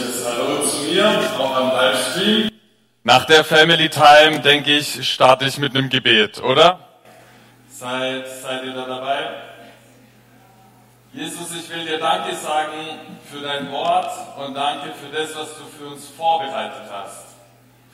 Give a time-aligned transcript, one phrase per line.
[0.00, 2.50] herzliches Hallo zu mir, auch am Livestream.
[3.02, 6.80] Nach der Family Time, denke ich, starte ich mit einem Gebet, oder?
[7.68, 9.30] Seid, seid ihr da dabei?
[11.12, 13.00] Jesus, ich will dir Danke sagen
[13.30, 17.34] für dein Wort und danke für das, was du für uns vorbereitet hast,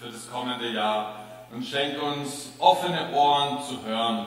[0.00, 1.20] für das kommende Jahr.
[1.52, 4.26] Und schenk uns offene Ohren zu hören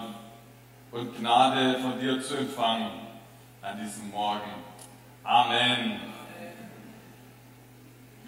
[0.92, 2.89] und Gnade von dir zu empfangen
[3.61, 4.52] an diesem Morgen.
[5.24, 6.18] Amen.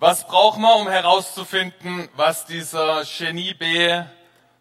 [0.00, 4.02] Was braucht man, um herauszufinden, was dieser Genie B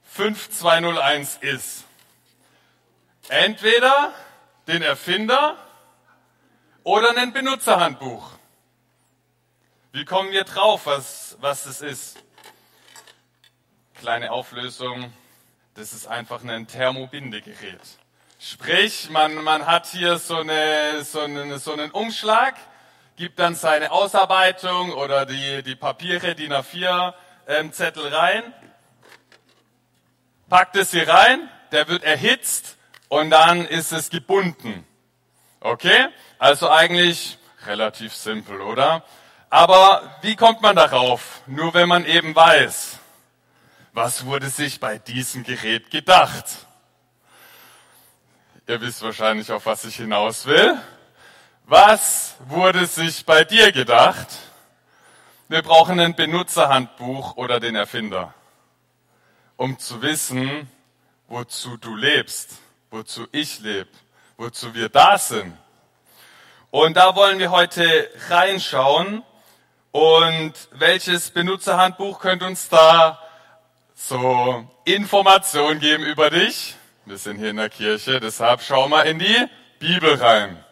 [0.03, 1.85] 5201 ist?
[3.27, 4.13] Entweder
[4.67, 5.57] den Erfinder
[6.83, 8.33] oder ein Benutzerhandbuch.
[9.93, 12.23] Wie kommen wir drauf, was, was das ist?
[14.03, 15.13] Kleine Auflösung,
[15.75, 17.79] das ist einfach ein Thermobindegerät.
[18.37, 22.55] Sprich, man, man hat hier so, eine, so, eine, so einen Umschlag,
[23.15, 27.13] gibt dann seine Ausarbeitung oder die, die Papiere, die A4
[27.47, 28.43] ähm, Zettel rein,
[30.49, 32.75] packt es hier rein, der wird erhitzt
[33.07, 34.85] und dann ist es gebunden.
[35.61, 36.09] Okay?
[36.39, 39.05] Also eigentlich relativ simpel, oder?
[39.49, 41.41] Aber wie kommt man darauf?
[41.45, 42.99] Nur wenn man eben weiß,
[43.93, 46.45] was wurde sich bei diesem Gerät gedacht?
[48.67, 50.77] Ihr wisst wahrscheinlich, auf was ich hinaus will.
[51.65, 54.27] Was wurde sich bei dir gedacht?
[55.47, 58.33] Wir brauchen ein Benutzerhandbuch oder den Erfinder,
[59.57, 60.69] um zu wissen,
[61.27, 62.53] wozu du lebst,
[62.89, 63.91] wozu ich lebe,
[64.37, 65.55] wozu wir da sind.
[66.71, 69.23] Und da wollen wir heute reinschauen.
[69.91, 73.22] Und welches Benutzerhandbuch könnte uns da
[73.95, 76.75] so Informationen geben über dich.
[77.05, 79.47] Wir sind hier in der Kirche, deshalb schau mal in die
[79.79, 80.63] Bibel rein.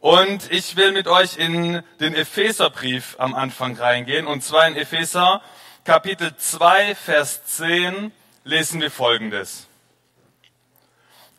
[0.00, 4.26] Und ich will mit euch in den Epheserbrief am Anfang reingehen.
[4.26, 5.42] Und zwar in Epheser
[5.84, 8.12] Kapitel 2, Vers 10
[8.44, 9.66] lesen wir Folgendes.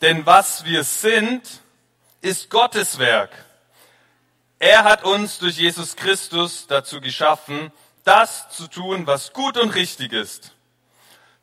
[0.02, 1.62] Denn was wir sind,
[2.22, 3.32] ist Gottes Werk.
[4.60, 7.72] Er hat uns durch Jesus Christus dazu geschaffen,
[8.04, 10.54] das zu tun, was gut und richtig ist.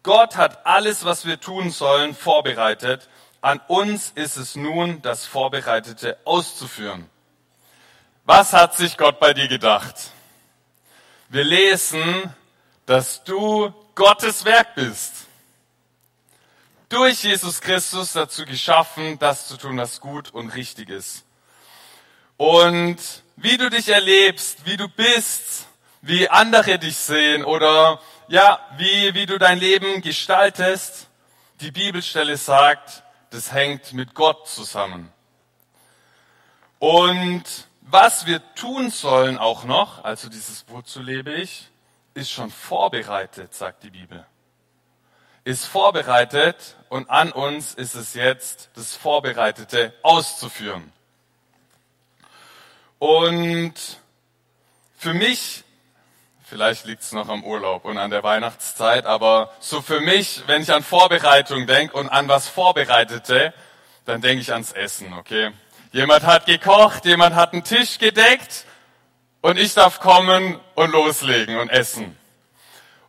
[0.03, 3.09] Gott hat alles, was wir tun sollen, vorbereitet.
[3.43, 7.09] An uns ist es nun, das Vorbereitete auszuführen.
[8.25, 9.95] Was hat sich Gott bei dir gedacht?
[11.29, 12.35] Wir lesen,
[12.87, 15.27] dass du Gottes Werk bist.
[16.89, 21.25] Durch Jesus Christus dazu geschaffen, das zu tun, was gut und richtig ist.
[22.37, 22.99] Und
[23.37, 25.67] wie du dich erlebst, wie du bist,
[26.03, 28.01] wie andere dich sehen oder
[28.31, 31.09] ja, wie, wie du dein Leben gestaltest,
[31.61, 35.13] die Bibelstelle sagt, das hängt mit Gott zusammen.
[36.79, 37.43] Und
[37.81, 41.71] was wir tun sollen auch noch, also dieses Wozu lebe ich,
[42.15, 44.25] ist schon vorbereitet, sagt die Bibel.
[45.43, 50.93] Ist vorbereitet und an uns ist es jetzt, das Vorbereitete auszuführen.
[53.01, 53.75] Und
[54.97, 55.65] für mich
[56.51, 60.63] Vielleicht liegt es noch am Urlaub und an der Weihnachtszeit, aber so für mich, wenn
[60.63, 63.55] ich an Vorbereitung denke und an was Vorbereitete,
[64.05, 65.53] dann denke ich ans Essen, okay?
[65.93, 68.65] Jemand hat gekocht, jemand hat einen Tisch gedeckt
[69.43, 72.19] und ich darf kommen und loslegen und essen.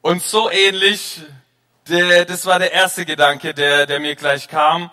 [0.02, 1.22] Und so ähnlich,
[1.90, 4.92] der, das war der erste Gedanke, der, der mir gleich kam.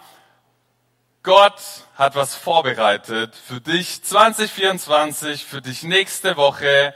[1.23, 1.61] Gott
[1.97, 6.95] hat was vorbereitet für dich 2024, für dich nächste Woche,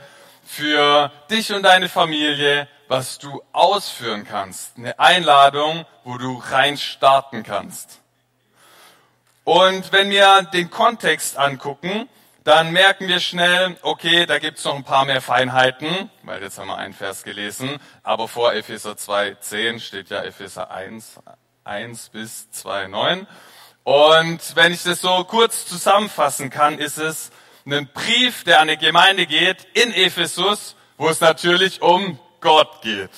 [0.52, 4.76] für dich und deine Familie, was du ausführen kannst.
[4.76, 8.00] Eine Einladung, wo du rein starten kannst.
[9.44, 12.06] Und wenn wir den Kontext angucken,
[12.44, 16.68] dann merken wir schnell, okay, da gibt's noch ein paar mehr Feinheiten, weil jetzt haben
[16.68, 21.20] wir einen Vers gelesen, aber vor Epheser 2,10 steht ja Epheser 1,
[21.64, 23.26] 1 bis 2,9.
[23.84, 27.30] Und wenn ich das so kurz zusammenfassen kann, ist es
[27.66, 33.10] ein Brief, der an eine Gemeinde geht in Ephesus, wo es natürlich um Gott geht.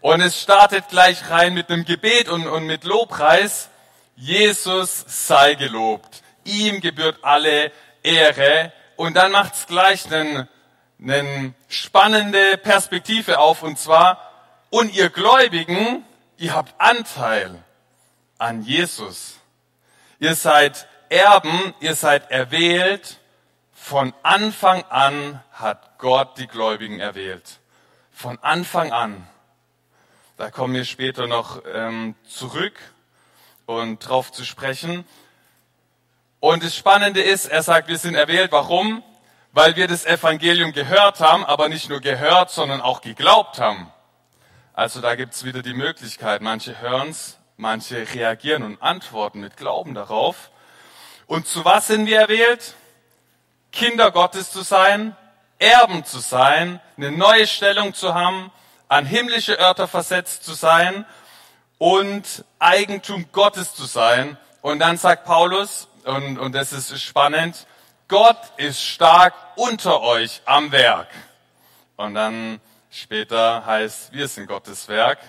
[0.00, 3.68] Und es startet gleich rein mit einem Gebet und, und mit Lobpreis.
[4.16, 6.22] Jesus sei gelobt.
[6.44, 7.72] Ihm gebührt alle
[8.02, 8.72] Ehre.
[8.96, 13.62] Und dann macht es gleich eine spannende Perspektive auf.
[13.62, 14.32] Und zwar,
[14.70, 16.04] und ihr Gläubigen,
[16.36, 17.62] ihr habt Anteil
[18.38, 19.36] an Jesus.
[20.20, 23.18] Ihr seid Erben, ihr seid erwählt.
[23.80, 27.58] Von Anfang an hat Gott die Gläubigen erwählt.
[28.12, 29.26] Von Anfang an.
[30.36, 32.78] Da kommen wir später noch ähm, zurück
[33.64, 35.06] und drauf zu sprechen.
[36.38, 38.52] Und das Spannende ist, er sagt, wir sind erwählt.
[38.52, 39.02] Warum?
[39.52, 43.90] Weil wir das Evangelium gehört haben, aber nicht nur gehört, sondern auch geglaubt haben.
[44.74, 50.50] Also da gibt's wieder die Möglichkeit, manche hören's, manche reagieren und antworten mit Glauben darauf.
[51.26, 52.74] Und zu was sind wir erwählt?
[53.78, 55.16] Kinder Gottes zu sein,
[55.60, 58.50] Erben zu sein, eine neue Stellung zu haben,
[58.88, 61.06] an himmlische Örter versetzt zu sein
[61.78, 64.36] und Eigentum Gottes zu sein.
[64.62, 67.68] Und dann sagt Paulus, und, und das ist spannend,
[68.08, 71.06] Gott ist stark unter euch am Werk.
[71.94, 72.60] Und dann
[72.90, 75.20] später heißt, wir sind Gottes Werk.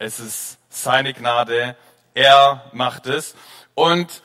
[0.00, 1.76] Es ist seine Gnade.
[2.14, 3.36] Er macht es.
[3.74, 4.23] Und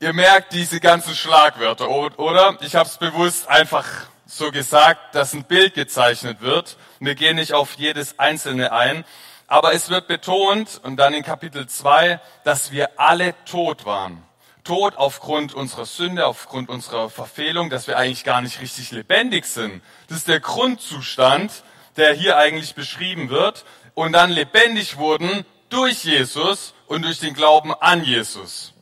[0.00, 2.56] ihr merkt diese ganzen Schlagwörter, oder?
[2.62, 3.86] Ich habe es bewusst einfach
[4.26, 6.76] so gesagt, dass ein Bild gezeichnet wird.
[7.00, 9.04] Wir gehen nicht auf jedes einzelne ein.
[9.46, 14.22] Aber es wird betont, und dann in Kapitel 2, dass wir alle tot waren.
[14.64, 19.82] Tod aufgrund unserer Sünde, aufgrund unserer Verfehlung, dass wir eigentlich gar nicht richtig lebendig sind.
[20.08, 21.64] Das ist der Grundzustand,
[21.96, 23.64] der hier eigentlich beschrieben wird.
[23.94, 28.72] Und dann lebendig wurden durch Jesus und durch den Glauben an Jesus.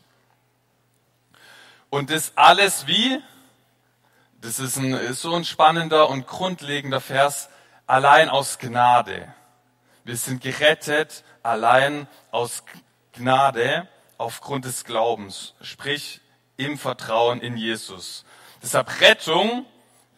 [1.91, 3.21] Und das alles wie?
[4.41, 7.49] Das ist, ein, ist so ein spannender und grundlegender Vers.
[7.87, 9.33] Allein aus Gnade.
[10.05, 12.63] Wir sind gerettet allein aus
[13.13, 16.21] Gnade aufgrund des Glaubens, sprich
[16.57, 18.25] im Vertrauen in Jesus.
[18.63, 19.65] Deshalb Rettung,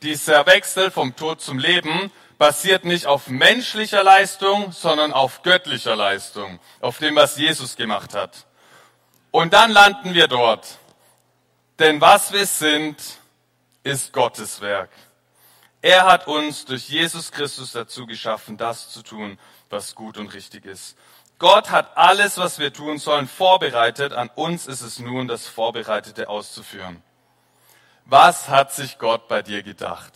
[0.03, 6.59] dieser Wechsel vom Tod zum Leben, basiert nicht auf menschlicher Leistung, sondern auf göttlicher Leistung,
[6.81, 8.47] auf dem, was Jesus gemacht hat.
[9.31, 10.79] Und dann landen wir dort.
[11.81, 13.03] Denn was wir sind,
[13.83, 14.91] ist Gottes Werk.
[15.81, 19.39] Er hat uns durch Jesus Christus dazu geschaffen, das zu tun,
[19.71, 20.99] was gut und richtig ist.
[21.39, 24.13] Gott hat alles, was wir tun sollen, vorbereitet.
[24.13, 27.03] An uns ist es nun, das Vorbereitete auszuführen.
[28.05, 30.13] Was hat sich Gott bei dir gedacht?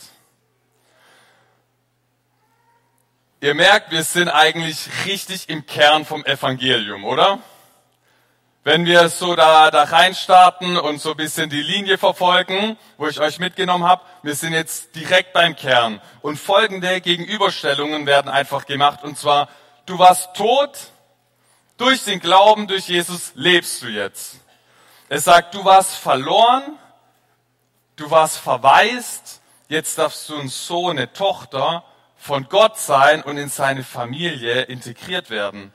[3.40, 7.38] Ihr merkt, wir sind eigentlich richtig im Kern vom Evangelium, oder?
[8.66, 13.20] Wenn wir so da, da reinstarten und so ein bisschen die Linie verfolgen, wo ich
[13.20, 16.00] euch mitgenommen habe, wir sind jetzt direkt beim Kern.
[16.22, 19.04] Und folgende Gegenüberstellungen werden einfach gemacht.
[19.04, 19.50] Und zwar,
[19.84, 20.78] du warst tot,
[21.76, 24.36] durch den Glauben, durch Jesus lebst du jetzt.
[25.10, 26.78] Es sagt, du warst verloren,
[27.96, 31.84] du warst verwaist, jetzt darfst du ein Sohn, eine Tochter
[32.16, 35.70] von Gott sein und in seine Familie integriert werden.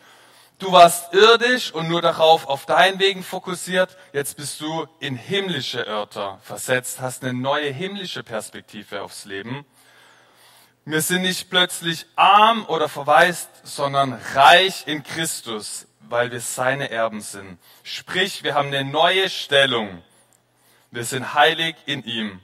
[0.60, 3.98] Du warst irdisch und nur darauf auf deinen Wegen fokussiert.
[4.14, 9.66] Jetzt bist du in himmlische Örter versetzt, hast eine neue himmlische Perspektive aufs Leben.
[10.86, 17.22] Wir sind nicht plötzlich arm oder verwaist, sondern reich in Christus weil wir seine Erben
[17.22, 17.60] sind.
[17.84, 20.02] Sprich, wir haben eine neue Stellung.
[20.92, 22.42] Wir sind heilig in ihm.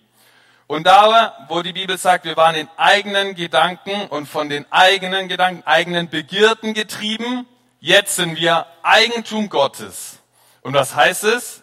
[0.68, 5.28] Und da, wo die Bibel sagt, wir waren in eigenen Gedanken und von den eigenen
[5.28, 7.48] Gedanken, eigenen Begierden getrieben,
[7.86, 10.18] jetzt sind wir Eigentum Gottes.
[10.62, 11.62] Und was heißt es?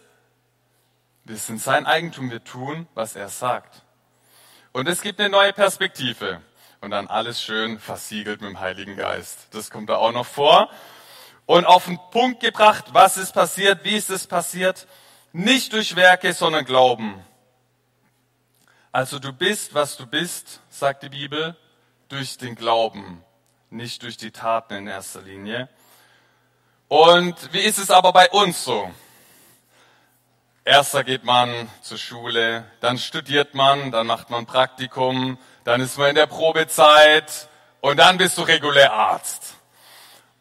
[1.24, 3.82] Wir sind sein Eigentum, wir tun, was er sagt.
[4.70, 6.40] Und es gibt eine neue Perspektive.
[6.80, 9.48] Und dann alles schön versiegelt mit dem Heiligen Geist.
[9.50, 10.70] Das kommt da auch noch vor
[11.46, 14.86] und auf den Punkt gebracht, was ist passiert, wie ist es passiert.
[15.32, 17.22] Nicht durch Werke, sondern Glauben.
[18.92, 21.56] Also du bist, was du bist, sagt die Bibel,
[22.08, 23.24] durch den Glauben,
[23.70, 25.68] nicht durch die Taten in erster Linie.
[26.92, 28.90] Und wie ist es aber bei uns so?
[30.62, 36.10] Erster geht man zur Schule, dann studiert man, dann macht man Praktikum, dann ist man
[36.10, 37.48] in der Probezeit
[37.80, 39.54] und dann bist du regulär Arzt.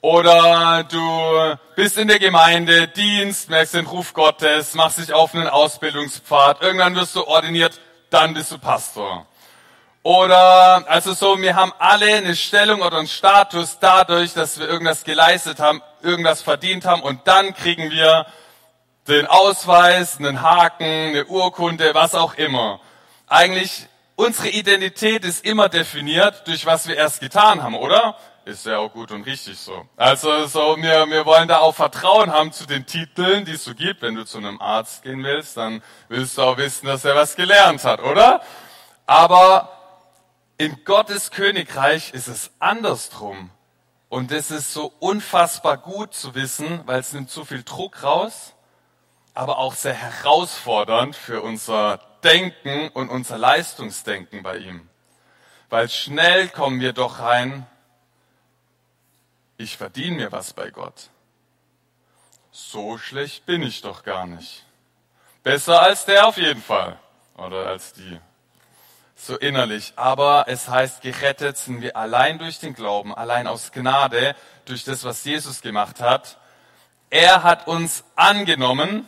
[0.01, 5.47] Oder du bist in der Gemeinde, Dienst, merkst den Ruf Gottes, machst dich auf einen
[5.47, 7.79] Ausbildungspfad, irgendwann wirst du ordiniert,
[8.09, 9.25] dann bist du Pastor.
[10.03, 15.03] Oder, also so, wir haben alle eine Stellung oder einen Status dadurch, dass wir irgendwas
[15.03, 18.25] geleistet haben, irgendwas verdient haben und dann kriegen wir
[19.07, 22.79] den Ausweis, einen Haken, eine Urkunde, was auch immer.
[23.27, 28.17] Eigentlich, unsere Identität ist immer definiert durch was wir erst getan haben, oder?
[28.43, 29.85] Ist ja auch gut und richtig so.
[29.97, 33.75] Also so, wir, wir wollen da auch Vertrauen haben zu den Titeln, die es so
[33.75, 34.01] gibt.
[34.01, 37.35] Wenn du zu einem Arzt gehen willst, dann willst du auch wissen, dass er was
[37.35, 38.41] gelernt hat, oder?
[39.05, 39.80] Aber
[40.61, 43.49] in Gottes Königreich ist es andersrum.
[44.09, 48.53] Und es ist so unfassbar gut zu wissen, weil es nimmt so viel Druck raus,
[49.33, 54.87] aber auch sehr herausfordernd für unser Denken und unser Leistungsdenken bei ihm.
[55.71, 57.65] Weil schnell kommen wir doch rein,
[59.57, 61.09] ich verdiene mir was bei Gott.
[62.51, 64.63] So schlecht bin ich doch gar nicht.
[65.41, 66.99] Besser als der auf jeden Fall.
[67.35, 68.19] Oder als die.
[69.23, 69.93] So innerlich.
[69.97, 74.35] Aber es heißt, gerettet sind wir allein durch den Glauben, allein aus Gnade,
[74.65, 76.39] durch das, was Jesus gemacht hat.
[77.11, 79.07] Er hat uns angenommen.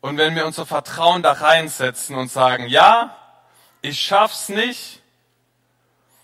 [0.00, 3.14] Und wenn wir unser Vertrauen da reinsetzen und sagen, ja,
[3.82, 5.02] ich schaff's nicht,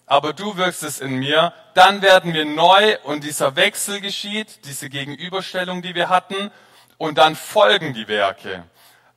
[0.06, 4.88] aber du wirkst es in mir, dann werden wir neu und dieser Wechsel geschieht, diese
[4.88, 6.50] Gegenüberstellung, die wir hatten,
[6.96, 8.64] und dann folgen die Werke.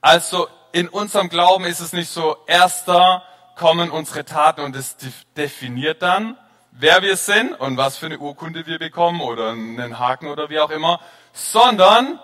[0.01, 3.23] Also in unserem Glauben ist es nicht so, erster
[3.55, 4.97] kommen unsere Taten und es
[5.35, 6.37] definiert dann,
[6.71, 10.59] wer wir sind und was für eine Urkunde wir bekommen oder einen Haken oder wie
[10.59, 10.99] auch immer,
[11.33, 12.19] sondern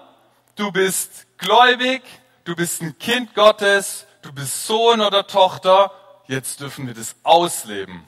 [0.55, 2.01] du bist gläubig,
[2.43, 5.91] du bist ein Kind Gottes, du bist Sohn oder Tochter,
[6.27, 8.07] jetzt dürfen wir das ausleben.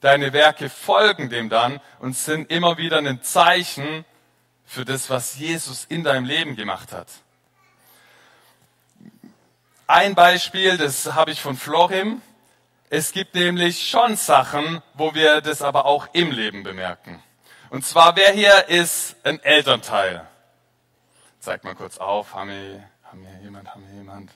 [0.00, 4.04] Deine Werke folgen dem dann und sind immer wieder ein Zeichen
[4.64, 7.08] für das, was Jesus in deinem Leben gemacht hat.
[9.92, 12.22] Ein Beispiel, das habe ich von Florim.
[12.90, 17.20] Es gibt nämlich schon Sachen, wo wir das aber auch im Leben bemerken.
[17.70, 20.24] Und zwar, wer hier ist ein Elternteil?
[21.40, 22.34] Zeigt mal kurz auf.
[22.34, 23.74] Haben wir, haben wir jemand?
[23.74, 24.30] Haben wir jemand?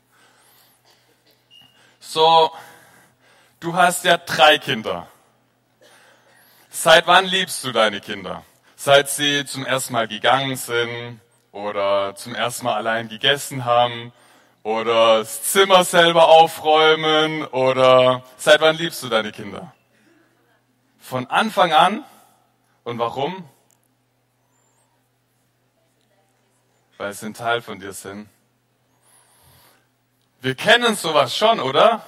[2.00, 2.50] So,
[3.61, 5.06] du hast ja drei Kinder.
[6.68, 8.44] Seit wann liebst du deine Kinder?
[8.75, 11.20] Seit sie zum ersten Mal gegangen sind
[11.52, 14.12] oder zum ersten Mal allein gegessen haben
[14.64, 19.73] oder das Zimmer selber aufräumen oder seit wann liebst du deine Kinder?
[20.99, 22.02] Von Anfang an.
[22.83, 23.49] Und warum?
[26.97, 28.28] Weil sie ein Teil von dir sind.
[30.40, 32.02] Wir kennen sowas schon, oder?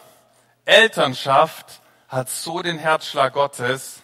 [0.65, 4.03] Elternschaft hat so den Herzschlag Gottes,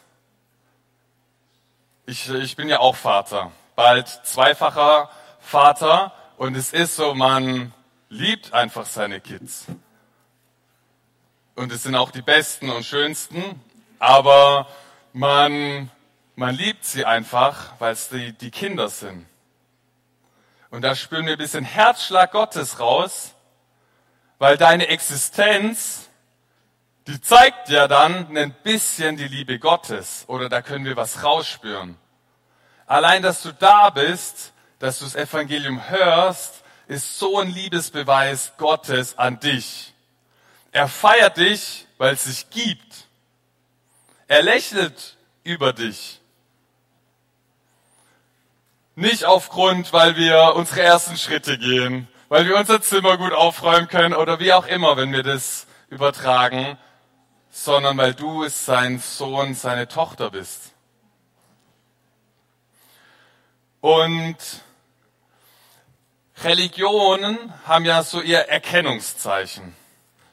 [2.04, 5.08] ich, ich bin ja auch Vater, bald zweifacher
[5.40, 7.72] Vater und es ist so, man
[8.12, 9.66] liebt einfach seine Kids.
[11.54, 13.60] Und es sind auch die besten und schönsten,
[13.98, 14.68] aber
[15.12, 15.90] man,
[16.36, 19.26] man liebt sie einfach, weil es die, die Kinder sind.
[20.70, 23.34] Und da spüren wir ein bisschen Herzschlag Gottes raus,
[24.38, 26.08] weil deine Existenz
[27.06, 31.96] die zeigt ja dann ein bisschen die Liebe Gottes oder da können wir was rausspüren.
[32.86, 36.61] Allein, dass du da bist, dass du das Evangelium hörst,
[36.92, 39.94] ist so ein Liebesbeweis Gottes an dich.
[40.72, 43.06] Er feiert dich, weil es sich gibt.
[44.28, 46.20] Er lächelt über dich.
[48.94, 54.14] Nicht aufgrund, weil wir unsere ersten Schritte gehen, weil wir unser Zimmer gut aufräumen können
[54.14, 56.76] oder wie auch immer, wenn wir das übertragen,
[57.50, 60.72] sondern weil du sein Sohn, seine Tochter bist.
[63.80, 64.36] Und
[66.44, 69.74] Religionen haben ja so ihr Erkennungszeichen.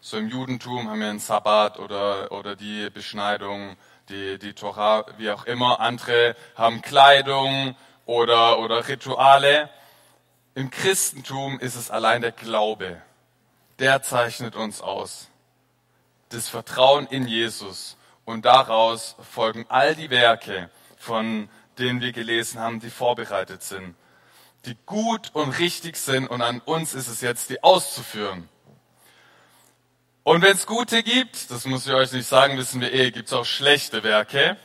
[0.01, 3.75] So im Judentum haben wir einen Sabbat oder, oder die Beschneidung,
[4.09, 5.79] die, die Torah, wie auch immer.
[5.79, 7.75] Andere haben Kleidung
[8.05, 9.69] oder, oder Rituale.
[10.55, 13.01] Im Christentum ist es allein der Glaube.
[13.77, 15.29] Der zeichnet uns aus
[16.29, 17.97] das Vertrauen in Jesus.
[18.25, 21.49] Und daraus folgen all die Werke, von
[21.79, 23.95] denen wir gelesen haben, die vorbereitet sind,
[24.65, 26.27] die gut und richtig sind.
[26.27, 28.49] Und an uns ist es jetzt, die auszuführen.
[30.23, 33.27] Und wenn es gute gibt, das muss ich euch nicht sagen, wissen wir eh, gibt
[33.27, 34.57] es auch schlechte Werke.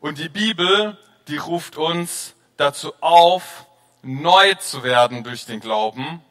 [0.00, 0.96] Und die Bibel,
[1.28, 3.66] die ruft uns dazu auf,
[4.02, 6.22] neu zu werden durch den Glauben,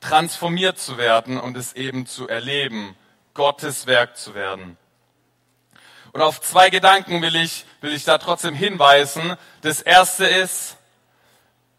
[0.00, 2.96] transformiert zu werden und es eben zu erleben
[3.34, 4.76] Gottes Werk zu werden.
[6.12, 9.36] Und auf zwei Gedanken will ich, will ich da trotzdem hinweisen.
[9.60, 10.76] Das erste ist,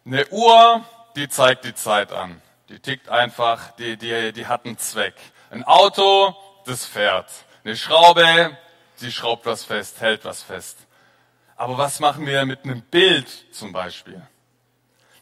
[0.05, 0.83] eine Uhr,
[1.15, 2.41] die zeigt die Zeit an.
[2.69, 5.15] Die tickt einfach, die, die, die hat einen Zweck.
[5.49, 7.29] Ein Auto, das fährt.
[7.63, 8.57] Eine Schraube,
[9.01, 10.77] die schraubt was fest, hält was fest.
[11.55, 14.21] Aber was machen wir mit einem Bild zum Beispiel?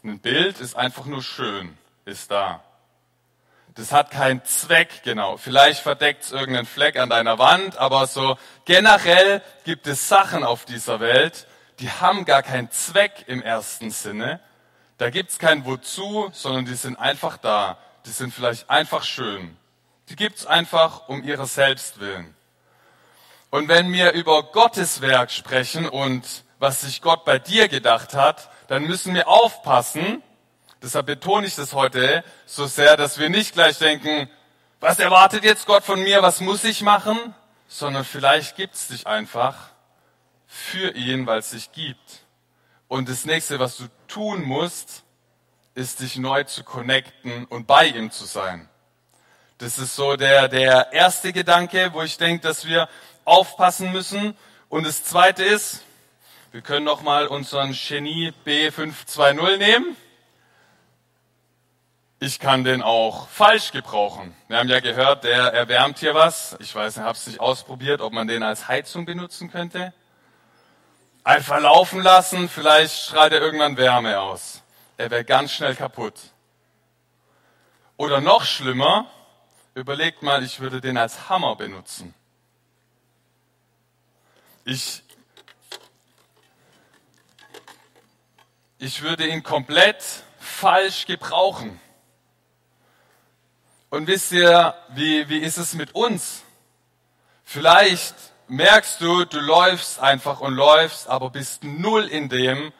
[0.02, 2.62] Ein Bild ist einfach nur schön, ist da.
[3.74, 5.36] Das hat keinen Zweck, genau.
[5.36, 10.64] Vielleicht verdeckt es irgendeinen Fleck an deiner Wand, aber so generell gibt es Sachen auf
[10.64, 11.46] dieser Welt,
[11.78, 14.40] die haben gar keinen Zweck im ersten Sinne.
[15.00, 17.78] Da gibt es kein Wozu, sondern die sind einfach da.
[18.04, 19.56] Die sind vielleicht einfach schön.
[20.10, 22.34] Die gibt es einfach um ihrer selbst willen.
[23.48, 28.50] Und wenn wir über Gottes Werk sprechen und was sich Gott bei dir gedacht hat,
[28.68, 30.22] dann müssen wir aufpassen,
[30.82, 34.30] Deshalb betone ich das heute so sehr, dass wir nicht gleich denken,
[34.80, 37.18] was erwartet jetzt Gott von mir, was muss ich machen,
[37.68, 39.56] sondern vielleicht gibt es dich einfach
[40.46, 42.24] für ihn, weil es dich gibt.
[42.90, 45.04] Und das nächste, was du tun musst,
[45.76, 48.68] ist dich neu zu connecten und bei ihm zu sein.
[49.58, 52.88] Das ist so der, der erste Gedanke, wo ich denke, dass wir
[53.24, 54.36] aufpassen müssen.
[54.68, 55.84] Und das zweite ist,
[56.50, 59.96] wir können noch mal unseren Genie B520 nehmen
[62.22, 64.36] ich kann den auch falsch gebrauchen.
[64.46, 66.54] Wir haben ja gehört, der erwärmt hier was.
[66.60, 69.94] Ich weiß, ich habe es nicht ausprobiert, ob man den als Heizung benutzen könnte.
[71.30, 74.64] Einfach laufen lassen, vielleicht strahlt er irgendwann Wärme aus.
[74.96, 76.14] Er wäre ganz schnell kaputt.
[77.96, 79.08] Oder noch schlimmer,
[79.74, 82.16] überlegt mal, ich würde den als Hammer benutzen.
[84.64, 85.04] Ich,
[88.78, 90.02] ich würde ihn komplett
[90.40, 91.80] falsch gebrauchen.
[93.88, 96.42] Und wisst ihr, wie, wie ist es mit uns?
[97.44, 98.16] Vielleicht
[98.50, 102.72] merkst du, du läufst einfach und läufst, aber bist null in dem,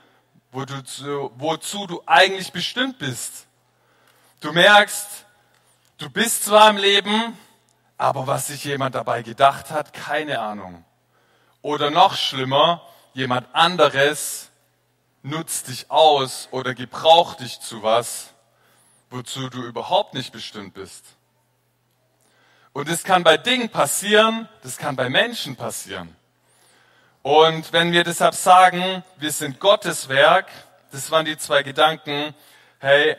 [0.50, 3.46] wo du zu, wozu du eigentlich bestimmt bist.
[4.40, 5.26] Du merkst,
[5.98, 7.38] du bist zwar im Leben,
[7.98, 10.84] aber was sich jemand dabei gedacht hat, keine Ahnung.
[11.62, 14.50] Oder noch schlimmer, jemand anderes
[15.22, 18.30] nutzt dich aus oder gebraucht dich zu was,
[19.10, 21.04] wozu du überhaupt nicht bestimmt bist.
[22.72, 26.14] Und es kann bei Dingen passieren, das kann bei Menschen passieren.
[27.22, 30.46] Und wenn wir deshalb sagen, wir sind Gottes Werk,
[30.92, 32.34] das waren die zwei Gedanken,
[32.78, 33.16] hey,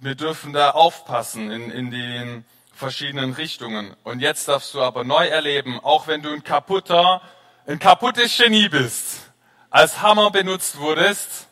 [0.00, 3.94] wir dürfen da aufpassen in, in den verschiedenen Richtungen.
[4.02, 7.22] Und jetzt darfst du aber neu erleben, auch wenn du ein kaputter,
[7.66, 9.30] ein kaputtes Genie bist,
[9.70, 11.48] als Hammer benutzt wurdest,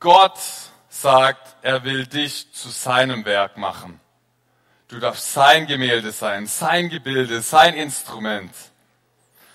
[0.00, 0.38] Gott
[0.88, 4.00] sagt, er will dich zu seinem Werk machen.
[4.88, 8.54] Du darfst sein Gemälde sein, sein Gebilde, sein Instrument,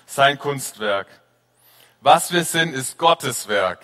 [0.04, 1.06] sein Kunstwerk.
[2.02, 3.82] Was wir sind, ist Gottes Werk.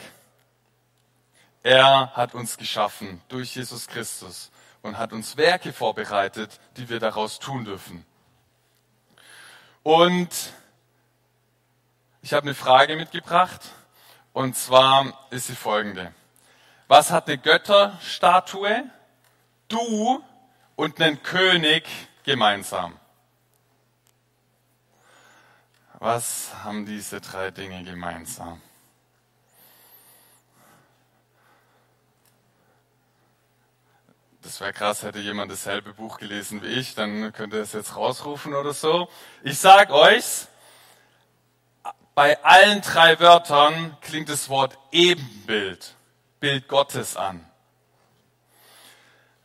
[1.62, 4.50] Er hat uns geschaffen durch Jesus Christus
[4.82, 8.04] und hat uns Werke vorbereitet, die wir daraus tun dürfen.
[9.82, 10.28] Und
[12.20, 13.62] ich habe eine Frage mitgebracht
[14.34, 16.12] und zwar ist sie folgende.
[16.88, 18.84] Was hat eine Götterstatue,
[19.68, 20.22] du
[20.78, 21.84] und einen König
[22.22, 22.96] gemeinsam?
[25.94, 28.62] Was haben diese drei Dinge gemeinsam?
[34.42, 37.96] Das wäre krass, hätte jemand dasselbe Buch gelesen wie ich, dann könnte er es jetzt
[37.96, 39.10] rausrufen oder so.
[39.42, 40.46] Ich sag euch,
[42.14, 45.96] bei allen drei Wörtern klingt das Wort Ebenbild.
[46.38, 47.47] Bild Gottes an.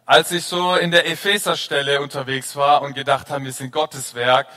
[0.06, 4.48] Als ich so in der Epheserstelle unterwegs war und gedacht habe, wir sind Gottes Werk,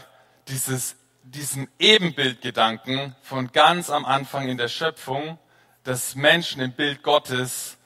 [0.49, 5.39] dieses, diesen Ebenbildgedanken von ganz am Anfang in der Schöpfung,
[5.85, 7.77] dass Menschen im Bild Gottes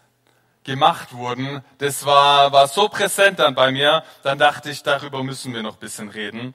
[0.65, 5.53] gemacht wurden, das war, war so präsent dann bei mir, dann dachte ich, darüber müssen
[5.53, 6.55] wir noch ein bisschen reden.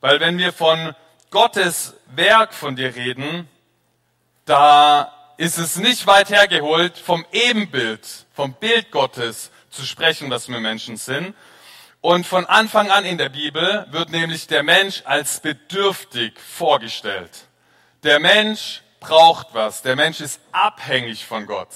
[0.00, 0.94] Weil wenn wir von
[1.30, 3.48] Gottes Werk von dir reden,
[4.44, 10.60] da ist es nicht weit hergeholt, vom Ebenbild, vom Bild Gottes zu sprechen, was wir
[10.60, 11.34] Menschen sind.
[12.00, 17.30] Und von Anfang an in der Bibel wird nämlich der Mensch als bedürftig vorgestellt.
[18.02, 19.82] Der Mensch braucht was.
[19.82, 21.68] Der Mensch ist abhängig von Gott.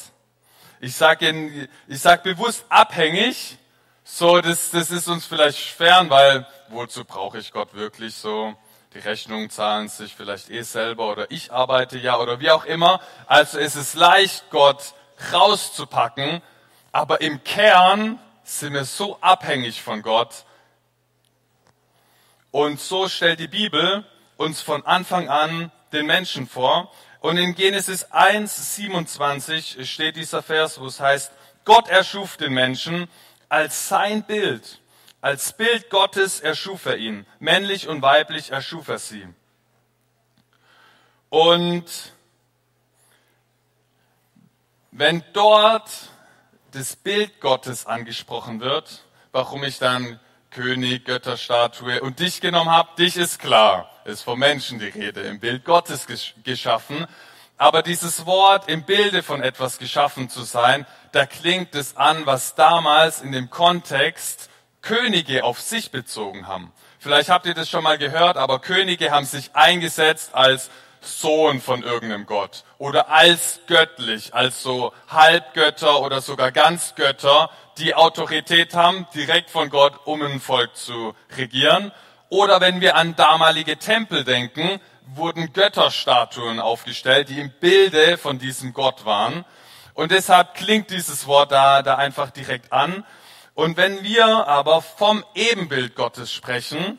[0.80, 3.58] Ich sage ich sag bewusst abhängig.
[4.04, 8.56] So, das, das ist uns vielleicht fern, weil wozu brauche ich Gott wirklich so?
[8.94, 13.00] die Rechnungen zahlen sich vielleicht eh selber oder ich arbeite ja oder wie auch immer.
[13.26, 14.94] Also ist es leicht, Gott
[15.32, 16.42] rauszupacken,
[16.92, 20.44] aber im Kern sind wir so abhängig von Gott.
[22.50, 24.05] Und so stellt die Bibel
[24.37, 26.92] uns von Anfang an den Menschen vor.
[27.20, 31.33] Und in Genesis 1, 27 steht dieser Vers, wo es heißt,
[31.64, 33.09] Gott erschuf den Menschen
[33.48, 34.81] als sein Bild.
[35.20, 37.26] Als Bild Gottes erschuf er ihn.
[37.38, 39.29] Männlich und weiblich erschuf er sie.
[41.29, 41.85] Und
[44.90, 45.90] wenn dort
[46.72, 53.16] das Bild Gottes angesprochen wird, warum ich dann König, Götterstatue und dich genommen habe, dich
[53.16, 56.06] ist klar, ist vom Menschen die Rede, im Bild Gottes
[56.44, 57.06] geschaffen.
[57.56, 62.54] Aber dieses Wort im Bilde von etwas geschaffen zu sein, da klingt es an, was
[62.54, 64.48] damals in dem Kontext
[64.83, 66.72] Könige auf sich bezogen haben.
[66.98, 71.82] Vielleicht habt ihr das schon mal gehört, aber Könige haben sich eingesetzt als Sohn von
[71.82, 79.50] irgendeinem Gott oder als göttlich, als so Halbgötter oder sogar Ganzgötter, die Autorität haben, direkt
[79.50, 81.92] von Gott, um ein Volk zu regieren.
[82.28, 84.80] Oder wenn wir an damalige Tempel denken,
[85.14, 89.44] wurden Götterstatuen aufgestellt, die im Bilde von diesem Gott waren.
[89.94, 93.04] Und deshalb klingt dieses Wort da, da einfach direkt an.
[93.54, 96.98] Und wenn wir aber vom Ebenbild Gottes sprechen,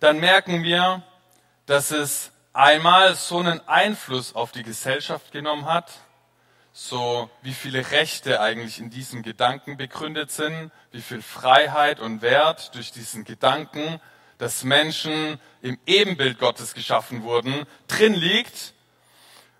[0.00, 1.02] dann merken wir,
[1.68, 5.92] dass es einmal so einen Einfluss auf die Gesellschaft genommen hat,
[6.72, 12.74] so wie viele Rechte eigentlich in diesem Gedanken begründet sind, wie viel Freiheit und Wert
[12.74, 14.00] durch diesen Gedanken,
[14.38, 18.72] dass Menschen im Ebenbild Gottes geschaffen wurden, drin liegt.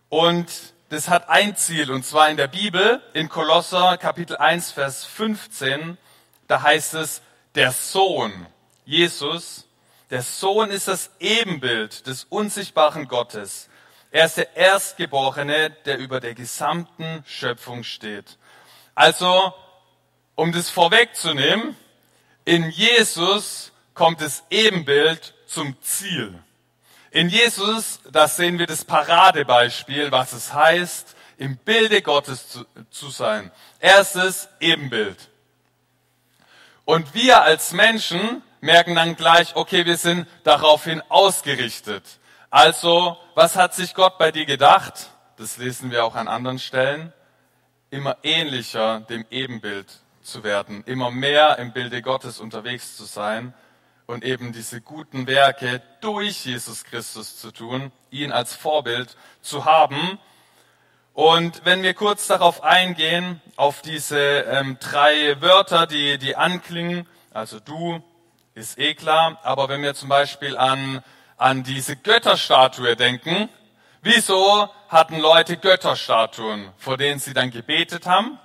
[0.09, 0.51] Und
[0.89, 5.99] das hat ein Ziel, und zwar in der Bibel, in Kolosser Kapitel 1, Vers 15,
[6.47, 7.21] da heißt es,
[7.55, 8.47] der Sohn,
[8.87, 9.68] Jesus,
[10.11, 13.69] der Sohn ist das Ebenbild des unsichtbaren Gottes.
[14.11, 18.39] Er ist der Erstgeborene, der über der gesamten Schöpfung steht.
[18.95, 19.53] Also,
[20.35, 21.77] um das vorwegzunehmen,
[22.45, 26.43] in Jesus kommt das Ebenbild zum Ziel.
[27.11, 33.11] In Jesus, da sehen wir das Paradebeispiel, was es heißt, im Bilde Gottes zu, zu
[33.11, 33.51] sein.
[33.79, 35.29] Erstes Ebenbild.
[36.85, 42.05] Und wir als Menschen merken dann gleich, okay, wir sind daraufhin ausgerichtet.
[42.51, 45.11] Also, was hat sich Gott bei dir gedacht?
[45.37, 47.13] Das lesen wir auch an anderen Stellen.
[47.91, 49.87] Immer ähnlicher dem Ebenbild
[50.23, 53.55] zu werden, immer mehr im Bilde Gottes unterwegs zu sein
[54.07, 60.19] und eben diese guten Werke durch Jesus Christus zu tun, ihn als Vorbild zu haben.
[61.13, 67.61] Und wenn wir kurz darauf eingehen, auf diese ähm, drei Wörter, die, die anklingen, also
[67.61, 68.03] du,
[68.59, 69.39] ist eh klar.
[69.43, 71.03] Aber wenn wir zum Beispiel an,
[71.37, 73.49] an diese Götterstatue denken,
[74.03, 78.39] wieso hatten Leute Götterstatuen, vor denen sie dann gebetet haben?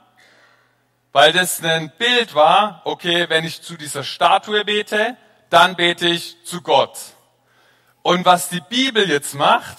[1.11, 5.17] Weil das ein Bild war, okay, wenn ich zu dieser Statue bete,
[5.49, 6.97] dann bete ich zu Gott.
[8.01, 9.77] Und was die Bibel jetzt macht,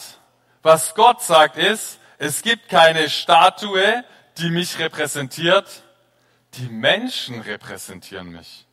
[0.62, 4.04] was Gott sagt ist, es gibt keine Statue,
[4.38, 5.82] die mich repräsentiert,
[6.54, 8.63] die Menschen repräsentieren mich.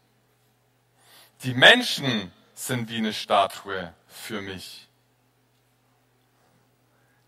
[1.43, 4.87] Die Menschen sind wie eine Statue für mich.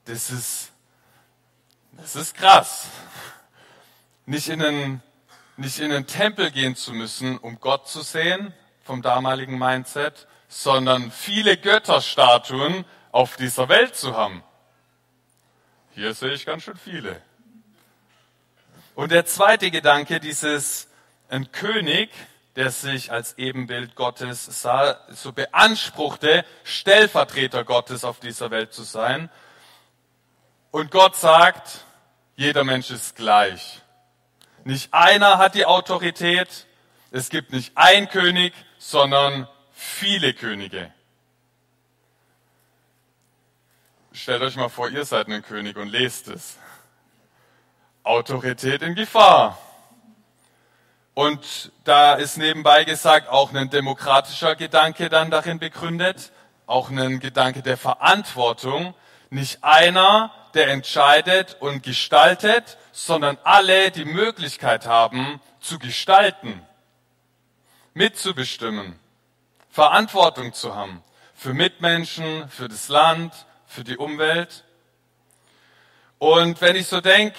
[0.06, 0.72] Das ist,
[1.94, 2.88] das ist krass.
[4.26, 5.02] Nicht in, einen,
[5.58, 11.12] nicht in einen Tempel gehen zu müssen, um Gott zu sehen, vom damaligen Mindset, sondern
[11.12, 14.44] viele Götterstatuen auf dieser Welt zu haben.
[15.96, 17.22] Hier sehe ich ganz schön viele.
[18.94, 20.88] Und der zweite Gedanke, dieses
[21.30, 22.12] ein König,
[22.56, 29.30] der sich als Ebenbild Gottes sah, so beanspruchte, Stellvertreter Gottes auf dieser Welt zu sein.
[30.72, 31.86] Und Gott sagt,
[32.36, 33.82] jeder Mensch ist gleich.
[34.64, 36.68] Nicht einer hat die Autorität,
[37.12, 40.92] es gibt nicht ein König, sondern viele Könige.
[44.12, 46.58] Stellt euch mal vor, ihr seid ein König und lest es.
[48.04, 49.58] Autorität in Gefahr.
[51.14, 56.32] Und da ist nebenbei gesagt auch ein demokratischer Gedanke dann darin begründet,
[56.66, 58.96] auch ein Gedanke der Verantwortung.
[59.30, 66.62] Nicht einer, der entscheidet und gestaltet, sondern alle die Möglichkeit haben zu gestalten,
[67.94, 69.00] mitzubestimmen,
[69.70, 73.34] Verantwortung zu haben für Mitmenschen, für das Land,
[73.66, 74.64] für die Umwelt.
[76.18, 77.38] Und wenn ich so denke,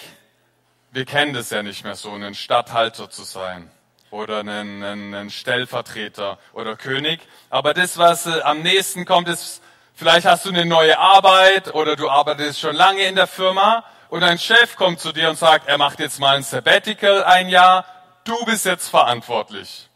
[0.95, 3.69] wir kennen das ja nicht mehr so, einen Statthalter zu sein
[4.13, 7.21] oder einen, einen Stellvertreter oder König.
[7.51, 9.61] Aber das, was äh, am nächsten kommt, ist,
[9.95, 14.23] vielleicht hast du eine neue Arbeit oder du arbeitest schon lange in der Firma und
[14.23, 17.85] ein Chef kommt zu dir und sagt, er macht jetzt mal ein Sabbatical ein Jahr,
[18.23, 19.89] du bist jetzt verantwortlich.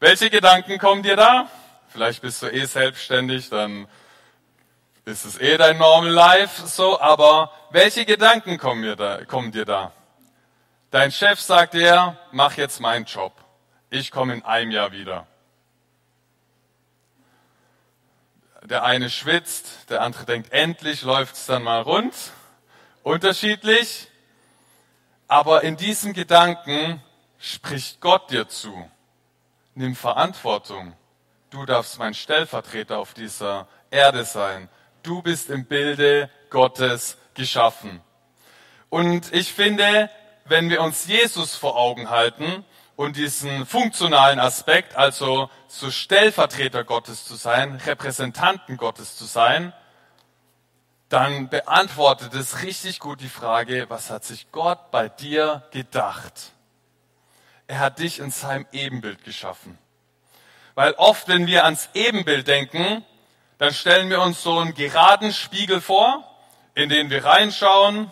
[0.00, 1.50] Welche Gedanken kommen dir da?
[1.88, 3.88] Vielleicht bist du eh selbstständig, dann
[5.08, 9.64] ist es eh dein Normal Life so, aber welche Gedanken kommen, mir da, kommen dir
[9.64, 9.92] da?
[10.90, 13.32] Dein Chef sagt dir, mach jetzt meinen Job.
[13.88, 15.26] Ich komme in einem Jahr wieder.
[18.62, 22.14] Der eine schwitzt, der andere denkt, endlich läuft's dann mal rund.
[23.02, 24.08] Unterschiedlich.
[25.26, 27.02] Aber in diesem Gedanken
[27.38, 28.90] spricht Gott dir zu.
[29.74, 30.94] Nimm Verantwortung.
[31.48, 34.68] Du darfst mein Stellvertreter auf dieser Erde sein.
[35.02, 38.00] Du bist im Bilde Gottes geschaffen.
[38.90, 40.10] Und ich finde,
[40.46, 42.64] wenn wir uns Jesus vor Augen halten
[42.96, 49.72] und diesen funktionalen Aspekt, also so Stellvertreter Gottes zu sein, Repräsentanten Gottes zu sein,
[51.08, 56.52] dann beantwortet es richtig gut die Frage, was hat sich Gott bei dir gedacht?
[57.66, 59.78] Er hat dich in seinem Ebenbild geschaffen.
[60.74, 63.04] Weil oft, wenn wir ans Ebenbild denken,
[63.58, 66.24] dann stellen wir uns so einen geraden Spiegel vor,
[66.74, 68.08] in den wir reinschauen.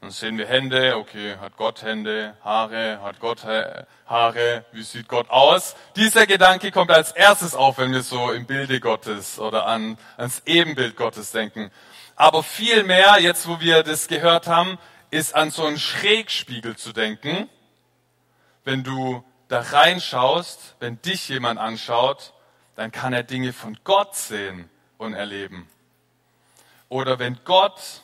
[0.00, 5.28] Dann sehen wir Hände, okay, hat Gott Hände, Haare, hat Gott Haare, wie sieht Gott
[5.28, 5.74] aus?
[5.96, 10.42] Dieser Gedanke kommt als erstes auf, wenn wir so im Bilde Gottes oder an, ans
[10.46, 11.72] Ebenbild Gottes denken.
[12.14, 14.78] Aber viel mehr, jetzt wo wir das gehört haben,
[15.10, 17.48] ist an so einen Schrägspiegel zu denken.
[18.62, 22.32] Wenn du da reinschaust, wenn dich jemand anschaut,
[22.76, 25.68] dann kann er Dinge von Gott sehen und erleben.
[26.88, 28.02] Oder wenn Gott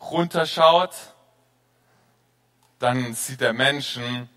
[0.00, 0.94] runterschaut,
[2.78, 4.28] dann sieht er Menschen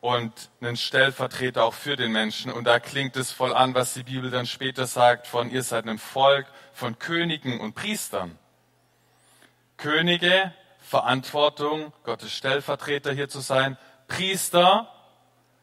[0.00, 2.52] und einen Stellvertreter auch für den Menschen.
[2.52, 5.88] Und da klingt es voll an, was die Bibel dann später sagt, von ihr seid
[5.88, 8.38] ein Volk von Königen und Priestern.
[9.76, 14.88] Könige, Verantwortung, Gottes Stellvertreter hier zu sein, Priester,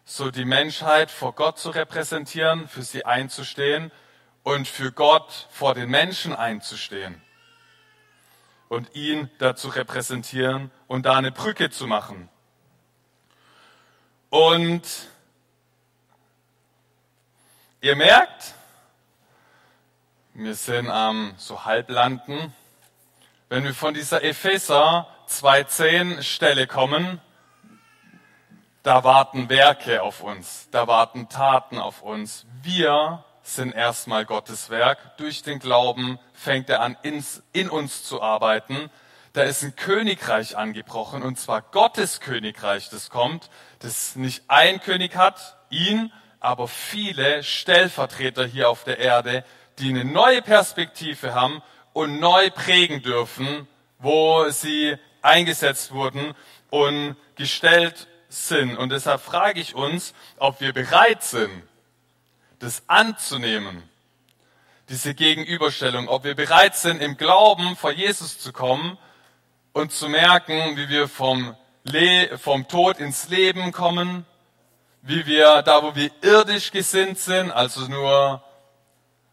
[0.03, 3.91] so die Menschheit vor Gott zu repräsentieren, für sie einzustehen
[4.43, 7.21] und für Gott vor den Menschen einzustehen
[8.69, 12.29] und ihn dazu repräsentieren und da eine Brücke zu machen.
[14.29, 14.83] Und
[17.81, 18.55] ihr merkt,
[20.33, 22.53] wir sind am so Halblanden.
[23.49, 27.19] Wenn wir von dieser Epheser 2.10 Stelle kommen,
[28.83, 32.45] da warten Werke auf uns, da warten Taten auf uns.
[32.61, 35.17] Wir sind erstmal Gottes Werk.
[35.17, 38.89] Durch den Glauben fängt er an, ins, in uns zu arbeiten.
[39.33, 43.49] Da ist ein Königreich angebrochen, und zwar Gottes Königreich, das kommt,
[43.79, 49.45] das nicht ein König hat, ihn, aber viele Stellvertreter hier auf der Erde,
[49.79, 51.61] die eine neue Perspektive haben
[51.93, 53.67] und neu prägen dürfen,
[53.99, 56.33] wo sie eingesetzt wurden
[56.69, 58.75] und gestellt sind.
[58.77, 61.63] Und deshalb frage ich uns, ob wir bereit sind,
[62.61, 63.81] das anzunehmen,
[64.87, 68.97] diese Gegenüberstellung, ob wir bereit sind, im Glauben vor Jesus zu kommen
[69.73, 74.25] und zu merken, wie wir vom, Le vom Tod ins Leben kommen,
[75.01, 78.43] wie wir da, wo wir irdisch gesinnt sind, also nur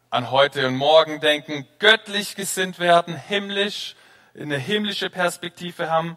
[0.08, 3.94] an heute und morgen denken, göttlich gesinnt werden, himmlisch,
[4.38, 6.16] eine himmlische Perspektive haben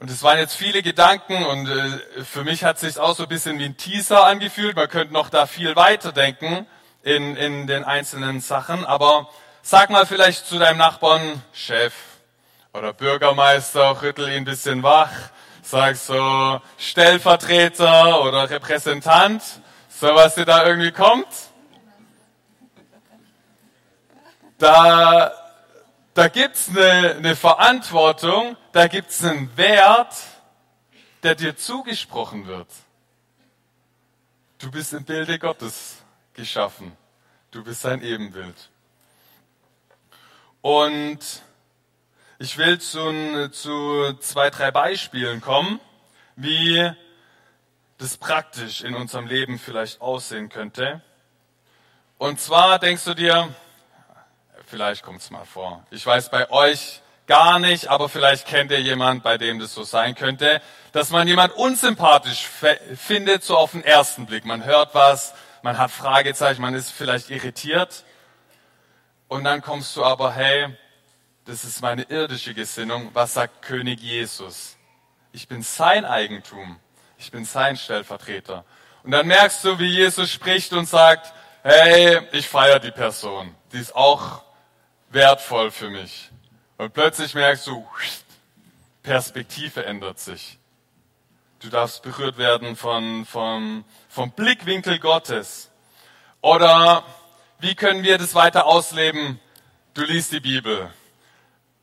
[0.00, 3.24] und es waren jetzt viele Gedanken und äh, für mich hat es sich auch so
[3.24, 4.76] ein bisschen wie ein Teaser angefühlt.
[4.76, 6.66] Man könnte noch da viel weiter denken
[7.02, 8.86] in, in den einzelnen Sachen.
[8.86, 9.28] Aber
[9.60, 11.94] sag mal vielleicht zu deinem Nachbarn, Chef
[12.72, 15.10] oder Bürgermeister, rüttel ihn ein bisschen wach.
[15.62, 19.42] Sag so Stellvertreter oder Repräsentant,
[19.88, 21.26] so was dir da irgendwie kommt.
[24.58, 25.32] Da
[26.18, 30.14] da gibt's eine, eine Verantwortung, da gibt's einen Wert,
[31.24, 32.68] der dir zugesprochen wird.
[34.58, 35.96] Du bist im Bilde Gottes
[36.32, 36.96] geschaffen.
[37.50, 38.70] Du bist sein Ebenbild.
[40.60, 41.18] Und
[42.38, 45.80] ich will zu, zu zwei, drei Beispielen kommen,
[46.36, 46.88] wie
[47.96, 51.02] das praktisch in unserem Leben vielleicht aussehen könnte.
[52.16, 53.52] Und zwar denkst du dir,
[54.66, 55.82] Vielleicht kommt es mal vor.
[55.90, 59.84] Ich weiß bei euch gar nicht, aber vielleicht kennt ihr jemand, bei dem das so
[59.84, 60.60] sein könnte,
[60.92, 62.48] dass man jemand unsympathisch
[62.96, 64.44] findet, so auf den ersten Blick.
[64.44, 68.04] Man hört was, man hat Fragezeichen, man ist vielleicht irritiert.
[69.28, 70.74] Und dann kommst du aber, hey,
[71.44, 73.10] das ist meine irdische Gesinnung.
[73.12, 74.76] Was sagt König Jesus?
[75.32, 76.80] Ich bin sein Eigentum.
[77.18, 78.64] Ich bin sein Stellvertreter.
[79.02, 83.54] Und dann merkst du, wie Jesus spricht und sagt, hey, ich feiere die Person.
[83.72, 84.42] Die ist auch
[85.10, 86.30] wertvoll für mich.
[86.78, 87.86] Und plötzlich merkst du,
[89.02, 90.58] Perspektive ändert sich.
[91.60, 95.70] Du darfst berührt werden von, von, vom Blickwinkel Gottes.
[96.40, 97.02] Oder
[97.58, 99.40] wie können wir das weiter ausleben?
[99.94, 100.88] Du liest die Bibel.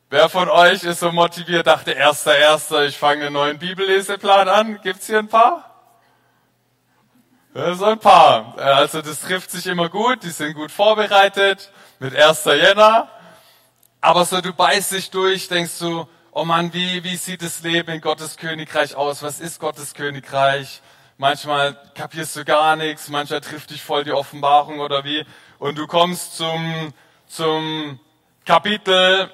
[0.08, 4.80] Wer von euch ist so motiviert, dachte, erster, erster, ich fange einen neuen Bibelleseplan an?
[4.80, 5.74] Gibt's hier ein paar?
[7.52, 8.56] So ein paar.
[8.56, 12.44] Also das trifft sich immer gut, die sind gut vorbereitet mit 1.
[12.44, 13.10] Jänner.
[14.06, 17.90] Aber so du beißt dich durch, denkst du, oh Mann, wie, wie sieht das Leben
[17.90, 19.24] in Gottes Königreich aus?
[19.24, 20.80] Was ist Gottes Königreich?
[21.18, 25.26] Manchmal kapierst du gar nichts, manchmal trifft dich voll die Offenbarung oder wie.
[25.58, 26.94] Und du kommst zum,
[27.26, 27.98] zum
[28.44, 29.28] Kapitel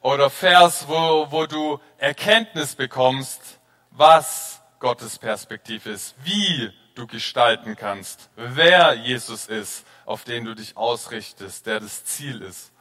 [0.00, 3.60] oder Vers, wo, wo du Erkenntnis bekommst,
[3.92, 10.76] was Gottes Perspektive ist, wie du gestalten kannst, wer Jesus ist, auf den du dich
[10.76, 12.72] ausrichtest, der das Ziel ist.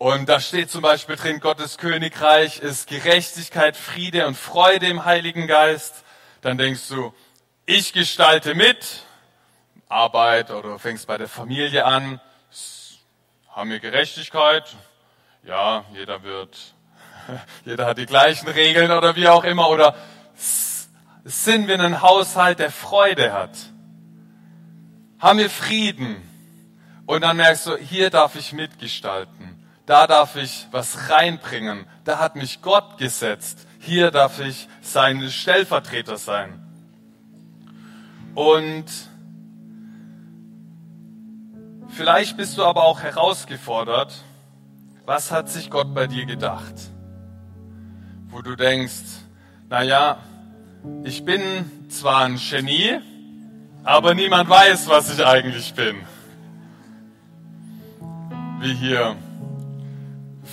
[0.00, 5.46] Und da steht zum Beispiel drin, Gottes Königreich ist Gerechtigkeit, Friede und Freude im Heiligen
[5.46, 6.06] Geist.
[6.40, 7.12] Dann denkst du,
[7.66, 9.04] ich gestalte mit,
[9.90, 12.18] Arbeit oder fängst bei der Familie an,
[13.50, 14.74] haben wir Gerechtigkeit?
[15.42, 16.56] Ja, jeder wird,
[17.66, 19.68] jeder hat die gleichen Regeln oder wie auch immer.
[19.68, 19.94] Oder
[21.24, 23.54] sind wir ein Haushalt, der Freude hat?
[25.18, 26.26] Haben wir Frieden?
[27.04, 29.49] Und dann merkst du, hier darf ich mitgestalten.
[29.90, 31.84] Da darf ich was reinbringen.
[32.04, 33.66] Da hat mich Gott gesetzt.
[33.80, 36.60] Hier darf ich sein Stellvertreter sein.
[38.36, 38.84] Und
[41.88, 44.14] vielleicht bist du aber auch herausgefordert,
[45.06, 46.74] was hat sich Gott bei dir gedacht?
[48.28, 49.24] Wo du denkst,
[49.68, 50.18] naja,
[51.02, 51.42] ich bin
[51.88, 53.00] zwar ein Genie,
[53.82, 55.96] aber niemand weiß, was ich eigentlich bin.
[58.60, 59.16] Wie hier.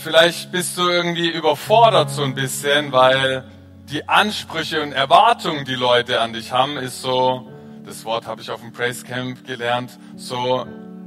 [0.04, 3.44] Vielleicht bist du irgendwie überfordert so ein bisschen, weil
[3.90, 7.48] die Ansprüche und Erwartungen, die Leute an dich haben, ist so,
[7.84, 10.66] das Wort habe ich auf dem Praise Camp gelernt, so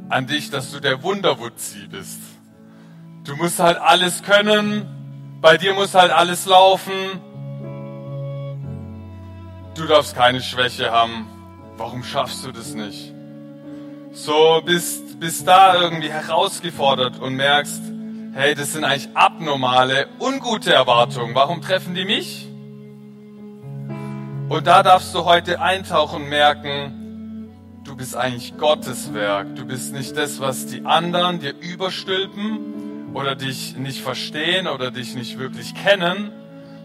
[0.09, 2.21] an dich, dass du der Wunderwutzi bist.
[3.25, 6.93] Du musst halt alles können, bei dir muss halt alles laufen.
[9.77, 11.29] Du darfst keine Schwäche haben.
[11.77, 13.15] Warum schaffst du das nicht?
[14.13, 17.81] So bist, bist da irgendwie herausgefordert und merkst,
[18.33, 21.35] hey, das sind eigentlich abnormale, ungute Erwartungen.
[21.35, 22.47] Warum treffen die mich?
[24.49, 27.49] Und da darfst du heute eintauchen und merken,
[27.85, 29.55] du bist eigentlich Gottes Werk.
[29.57, 35.15] Du bist nicht das, was die anderen dir überstülpen oder dich nicht verstehen oder dich
[35.15, 36.31] nicht wirklich kennen,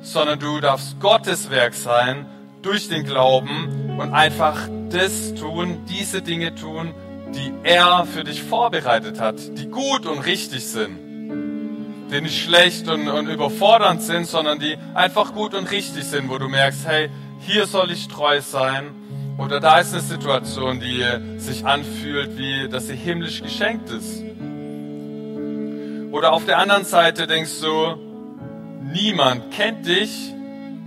[0.02, 2.26] sondern du darfst Gottes Werk sein
[2.62, 6.94] durch den Glauben und einfach das tun, diese Dinge tun,
[7.34, 11.05] die er für dich vorbereitet hat, die gut und richtig sind
[12.12, 16.38] die nicht schlecht und, und überfordernd sind, sondern die einfach gut und richtig sind, wo
[16.38, 18.94] du merkst, hey, hier soll ich treu sein.
[19.38, 21.04] Oder da ist eine Situation, die
[21.40, 24.24] sich anfühlt, wie dass sie himmlisch geschenkt ist.
[26.12, 27.98] Oder auf der anderen Seite denkst du,
[28.94, 30.34] niemand kennt dich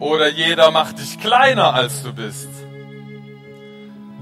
[0.00, 2.48] oder jeder macht dich kleiner, als du bist.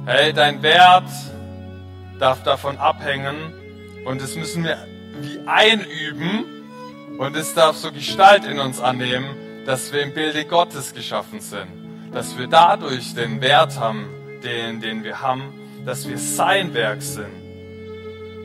[0.06, 1.08] Hey, dein Wert
[2.18, 3.36] darf davon abhängen
[4.04, 4.78] und das müssen wir
[5.20, 6.55] wie einüben
[7.18, 11.86] und es darf so Gestalt in uns annehmen, dass wir im Bilde Gottes geschaffen sind
[12.16, 14.06] dass wir dadurch den Wert haben,
[14.42, 15.52] den, den wir haben,
[15.84, 17.26] dass wir sein Werk sind.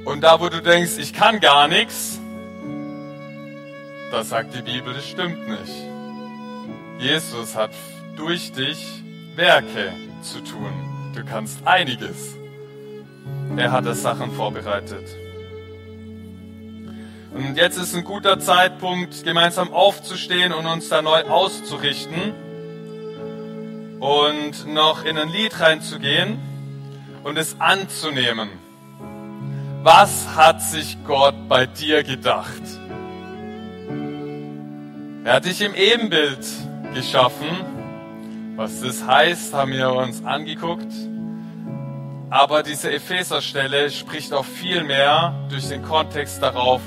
[0.03, 2.19] Und da, wo du denkst, ich kann gar nichts,
[4.11, 5.73] da sagt die Bibel, das stimmt nicht.
[6.99, 7.71] Jesus hat
[8.17, 8.85] durch dich
[9.37, 10.73] Werke zu tun.
[11.15, 12.35] Du kannst einiges.
[13.55, 15.20] Er hat das Sachen vorbereitet.
[17.33, 22.33] Und jetzt ist ein guter Zeitpunkt, gemeinsam aufzustehen und uns da neu auszurichten
[24.01, 26.39] und noch in ein Lied reinzugehen
[27.23, 28.49] und es anzunehmen.
[29.83, 32.61] Was hat sich Gott bei dir gedacht?
[35.23, 36.45] Er hat dich im Ebenbild
[36.93, 37.47] geschaffen.
[38.57, 40.91] Was das heißt, haben wir uns angeguckt.
[42.29, 46.81] Aber diese Epheserstelle spricht auch viel mehr durch den Kontext darauf,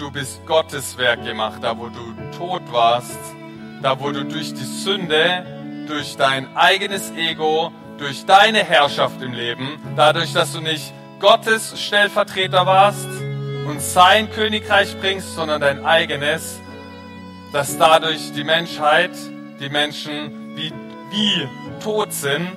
[0.00, 3.18] du bist Gottes Werk gemacht, da wo du tot warst,
[3.82, 5.44] da wo du durch die Sünde
[5.86, 12.64] durch dein eigenes Ego, durch deine Herrschaft im Leben, dadurch, dass du nicht Gottes Stellvertreter
[12.64, 13.08] warst
[13.66, 16.60] und sein Königreich bringst, sondern dein eigenes,
[17.52, 19.10] dass dadurch die Menschheit,
[19.58, 20.72] die Menschen wie,
[21.10, 21.48] wie
[21.82, 22.48] tot sind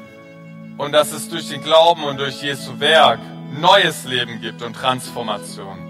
[0.77, 3.19] und dass es durch den Glauben und durch Jesu Werk
[3.59, 5.82] neues Leben gibt und Transformation.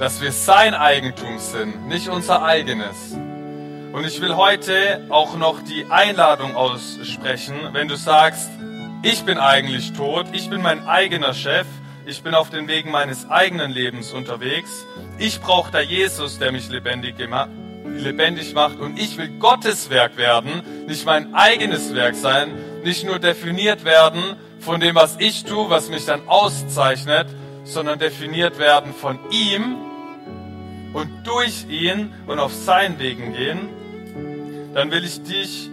[0.00, 3.12] Dass wir sein Eigentum sind, nicht unser eigenes.
[3.92, 8.48] Und ich will heute auch noch die Einladung aussprechen, wenn du sagst,
[9.02, 11.66] ich bin eigentlich tot, ich bin mein eigener Chef,
[12.06, 14.86] ich bin auf den Wegen meines eigenen Lebens unterwegs,
[15.18, 17.16] ich brauche da Jesus, der mich lebendig,
[17.84, 23.18] lebendig macht und ich will Gottes Werk werden, nicht mein eigenes Werk sein, nicht nur
[23.18, 24.22] definiert werden
[24.60, 27.26] von dem, was ich tue, was mich dann auszeichnet,
[27.64, 29.89] sondern definiert werden von ihm
[30.92, 33.68] und durch ihn und auf seinen Wegen gehen
[34.74, 35.68] dann will ich dich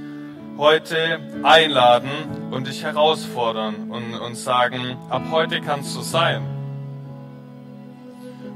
[0.58, 2.10] heute einladen
[2.52, 6.42] und dich herausfordern und, und sagen, ab heute kannst du sein.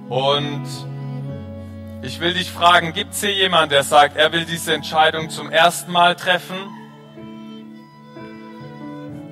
[0.10, 0.66] Und
[2.02, 5.52] ich will dich fragen, gibt es hier jemanden, der sagt, er will diese Entscheidung zum
[5.52, 6.58] ersten Mal treffen?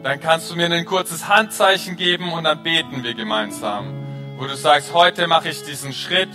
[0.04, 3.99] Dann kannst du mir ein kurzes Handzeichen geben und dann beten wir gemeinsam.
[4.40, 6.30] Wo du sagst, heute mache ich diesen Schritt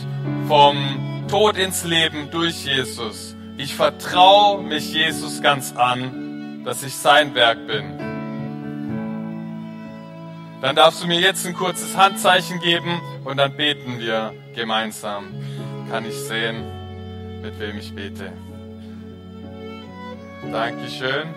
[0.46, 3.34] vom Tod ins Leben durch Jesus.
[3.56, 7.98] Ich vertraue mich Jesus ganz an, dass ich sein Werk bin.
[10.60, 15.32] Dann darfst du mir jetzt ein kurzes Handzeichen geben und dann beten wir gemeinsam.
[15.90, 16.62] Kann ich sehen,
[17.40, 18.30] mit wem ich bete.
[20.52, 21.34] Dankeschön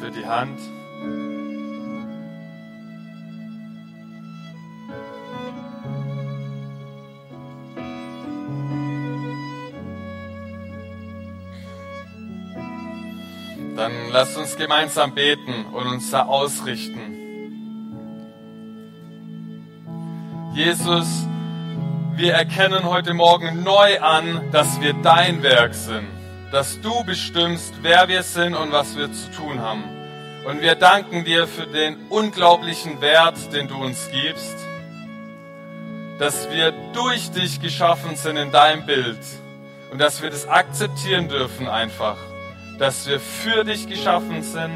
[0.00, 0.58] für die Hand.
[14.10, 17.16] Dann lasst uns gemeinsam beten und uns da ausrichten.
[20.52, 21.06] Jesus,
[22.16, 26.08] wir erkennen heute Morgen neu an, dass wir dein Werk sind,
[26.50, 29.84] dass du bestimmst, wer wir sind und was wir zu tun haben.
[30.44, 34.56] Und wir danken dir für den unglaublichen Wert, den du uns gibst,
[36.18, 39.20] dass wir durch dich geschaffen sind in deinem Bild
[39.92, 42.16] und dass wir das akzeptieren dürfen einfach
[42.80, 44.74] dass wir für dich geschaffen sind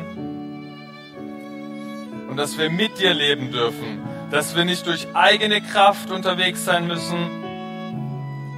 [2.28, 6.86] und dass wir mit dir leben dürfen, dass wir nicht durch eigene Kraft unterwegs sein
[6.86, 7.30] müssen,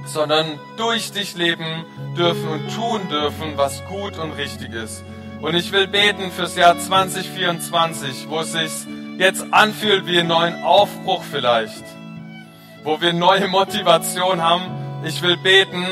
[0.05, 1.85] sondern durch dich leben
[2.17, 5.05] dürfen und tun dürfen, was gut und richtig ist.
[5.39, 8.71] Und ich will beten fürs Jahr 2024, wo es sich
[9.17, 11.85] jetzt anfühlt wie einen neuen Aufbruch vielleicht,
[12.83, 14.65] wo wir neue Motivation haben.
[15.05, 15.85] Ich will beten,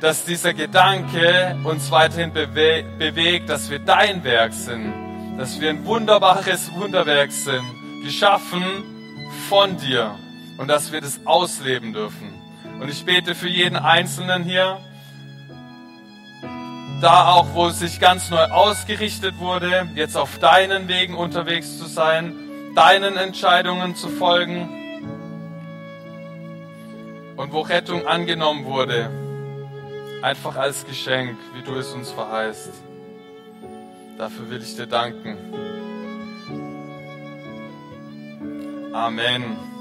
[0.00, 4.92] dass dieser Gedanke uns weiterhin bewe bewegt, dass wir dein Werk sind,
[5.38, 7.64] dass wir ein wunderbares Wunderwerk sind,
[8.04, 8.62] geschaffen
[9.48, 10.14] von dir.
[10.56, 12.34] Und dass wir das ausleben dürfen.
[12.80, 14.78] Und ich bete für jeden Einzelnen hier,
[17.00, 21.86] da auch, wo es sich ganz neu ausgerichtet wurde, jetzt auf deinen Wegen unterwegs zu
[21.86, 22.34] sein,
[22.74, 24.68] deinen Entscheidungen zu folgen.
[27.36, 29.10] Und wo Rettung angenommen wurde,
[30.22, 32.72] einfach als Geschenk, wie du es uns verheißt.
[34.16, 35.36] Dafür will ich dir danken.
[38.92, 39.77] Amen.